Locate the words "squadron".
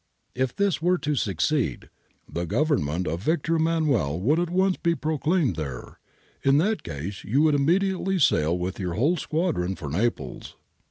9.17-9.75